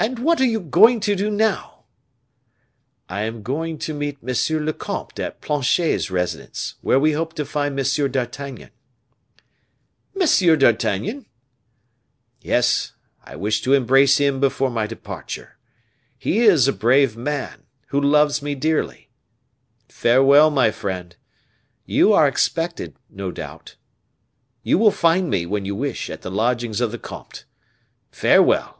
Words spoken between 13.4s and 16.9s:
to embrace him before my departure. He is a